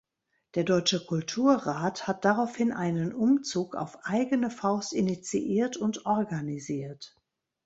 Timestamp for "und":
5.77-6.07